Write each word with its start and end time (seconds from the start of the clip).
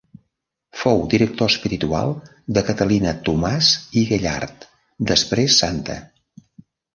Fou 0.83 1.01
director 1.09 1.51
espiritual 1.53 2.13
de 2.59 2.63
Catalina 2.69 3.13
Tomàs 3.29 3.69
i 4.01 4.03
Gallard, 4.13 4.67
després 5.13 5.61
santa. 5.61 6.01